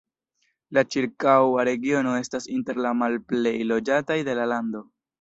La 0.77 0.83
ĉirkaŭa 0.95 1.67
regiono 1.69 2.15
estas 2.23 2.51
inter 2.57 2.83
la 2.89 2.97
malplej 3.05 3.55
loĝataj 3.75 4.21
de 4.33 4.41
la 4.43 4.53
lando. 4.57 4.87